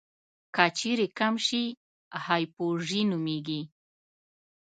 که 0.55 0.65
چیرې 0.77 1.07
کم 1.17 1.33
شي 1.47 1.63
هایپوژي 2.25 3.01
نومېږي. 3.09 3.61